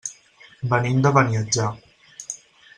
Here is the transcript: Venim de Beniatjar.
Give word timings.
Venim 0.71 1.03
de 1.07 1.13
Beniatjar. 1.19 1.69